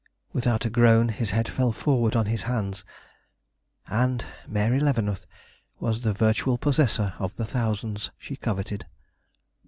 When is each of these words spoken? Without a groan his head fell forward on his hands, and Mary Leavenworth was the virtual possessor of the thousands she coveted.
Without 0.33 0.65
a 0.65 0.69
groan 0.71 1.09
his 1.09 1.29
head 1.29 1.47
fell 1.47 1.71
forward 1.71 2.15
on 2.15 2.25
his 2.25 2.41
hands, 2.41 2.83
and 3.85 4.25
Mary 4.47 4.79
Leavenworth 4.79 5.27
was 5.79 6.01
the 6.01 6.11
virtual 6.11 6.57
possessor 6.57 7.13
of 7.19 7.35
the 7.35 7.45
thousands 7.45 8.09
she 8.17 8.35
coveted. 8.35 8.87